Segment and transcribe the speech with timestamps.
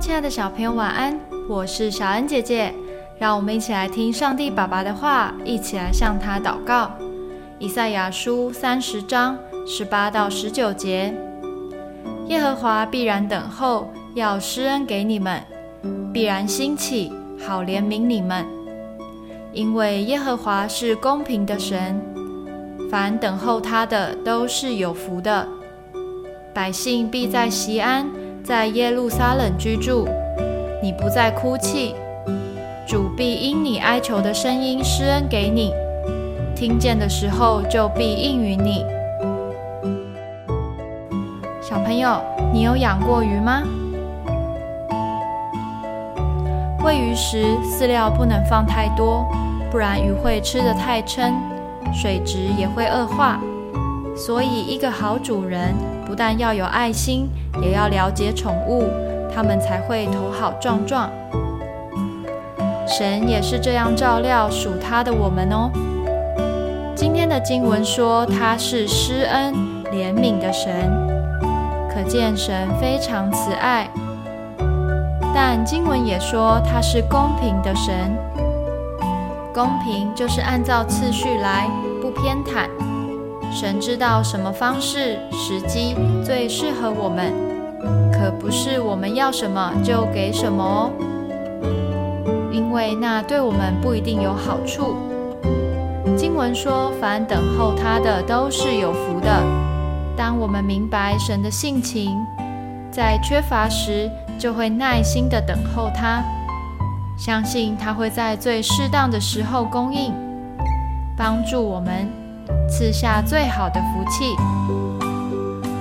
[0.00, 1.20] 亲爱的小朋友，晚安！
[1.46, 2.74] 我是小恩姐姐，
[3.18, 6.90] 让我们一起来听上帝爸爸的话，一起来向他祷告。
[7.58, 9.36] 以赛亚书三十章
[9.66, 11.14] 十八到十九节：
[12.28, 15.38] 耶和华必然等候，要施恩给你们；
[16.14, 18.46] 必然兴起，好怜悯你们。
[19.52, 22.00] 因为耶和华是公平的神，
[22.90, 25.46] 凡等候他的都是有福的。
[26.54, 28.08] 百姓必在西安。
[28.42, 30.08] 在耶路撒冷居住，
[30.82, 31.94] 你不再哭泣，
[32.86, 35.72] 主必因你哀求的声音施恩给你，
[36.54, 38.84] 听见的时候就必应允你。
[41.60, 42.20] 小朋友，
[42.52, 43.62] 你有养过鱼吗？
[46.82, 49.26] 喂鱼时，饲料不能放太多，
[49.70, 51.34] 不然鱼会吃得太撑，
[51.92, 53.38] 水质也会恶化。
[54.20, 55.74] 所以，一个好主人
[56.04, 57.26] 不但要有爱心，
[57.62, 58.84] 也要了解宠物，
[59.34, 61.08] 它们才会头好壮壮。
[62.86, 65.70] 神也是这样照料属他的我们哦。
[66.94, 69.54] 今天的经文说他是施恩
[69.90, 70.70] 怜悯的神，
[71.88, 73.88] 可见神非常慈爱。
[75.34, 78.14] 但经文也说他是公平的神，
[79.54, 81.70] 公平就是按照次序来，
[82.02, 82.68] 不偏袒。
[83.52, 87.32] 神知道什么方式、时机最适合我们，
[88.12, 90.90] 可不是我们要什么就给什么哦，
[92.52, 94.96] 因为那对我们不一定有好处。
[96.16, 99.42] 经文说：“凡等候他的都是有福的。”
[100.16, 102.16] 当我们明白神的性情，
[102.90, 106.22] 在缺乏时就会耐心的等候他，
[107.16, 110.12] 相信他会在最适当的时候供应，
[111.16, 112.19] 帮助我们。
[112.68, 114.34] 赐下最好的福气，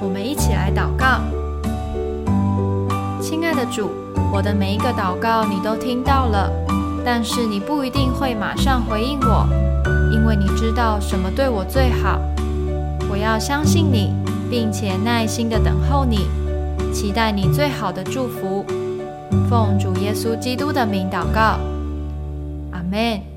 [0.00, 1.20] 我们一起来祷告。
[3.20, 3.90] 亲爱的主，
[4.32, 6.50] 我的每一个祷告你都听到了，
[7.04, 9.46] 但是你不一定会马上回应我，
[10.12, 12.18] 因为你知道什么对我最好。
[13.10, 14.12] 我要相信你，
[14.50, 16.26] 并且耐心的等候你，
[16.92, 18.64] 期待你最好的祝福。
[19.48, 21.58] 奉主耶稣基督的名祷告，
[22.72, 23.29] 阿门。